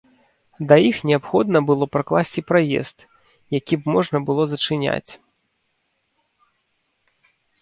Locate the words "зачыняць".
4.55-5.19